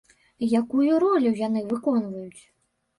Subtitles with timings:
[0.59, 2.41] Якую ролю яны выконваюць?